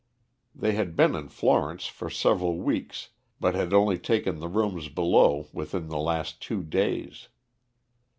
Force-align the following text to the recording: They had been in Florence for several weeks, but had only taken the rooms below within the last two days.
They 0.55 0.71
had 0.71 0.95
been 0.95 1.13
in 1.13 1.29
Florence 1.29 1.85
for 1.85 2.09
several 2.09 2.57
weeks, 2.59 3.09
but 3.39 3.53
had 3.53 3.71
only 3.71 3.99
taken 3.99 4.39
the 4.39 4.47
rooms 4.47 4.89
below 4.89 5.47
within 5.53 5.89
the 5.89 5.99
last 5.99 6.41
two 6.41 6.63
days. 6.63 7.27